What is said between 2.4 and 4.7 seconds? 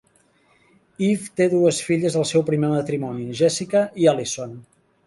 primer matrimoni, Jessica i Alison.